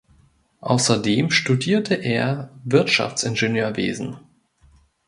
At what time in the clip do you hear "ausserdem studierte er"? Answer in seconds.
0.61-2.49